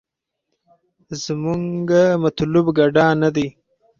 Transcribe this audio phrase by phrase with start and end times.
[1.23, 3.47] زمونګه مطلوب ګډا نه دې.